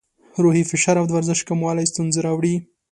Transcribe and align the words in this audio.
روحي 0.43 0.63
فشار 0.71 0.95
او 1.01 1.05
د 1.07 1.11
ورزش 1.15 1.39
کموالی 1.49 1.85
ستونزې 1.91 2.19
راوړي. 2.27 2.55